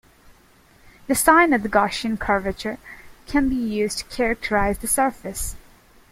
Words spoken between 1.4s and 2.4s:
of the Gaussian